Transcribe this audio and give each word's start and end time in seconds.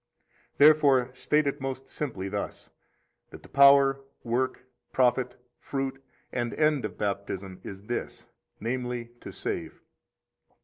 24 0.57 0.65
Therefore 0.73 1.09
state 1.13 1.45
it 1.45 1.61
most 1.61 1.87
simply 1.87 2.27
thus, 2.27 2.71
that 3.29 3.43
the 3.43 3.47
power, 3.49 4.01
work, 4.23 4.65
profit, 4.91 5.39
fruit, 5.59 6.03
and 6.31 6.55
end 6.55 6.83
of 6.85 6.97
Baptism 6.97 7.61
is 7.63 7.83
this, 7.83 8.25
namely, 8.59 9.11
to 9.19 9.31
save. 9.31 9.79